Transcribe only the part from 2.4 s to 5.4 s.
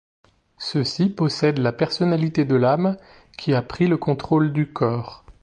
de l'âme qui a pris le contrôle du corps.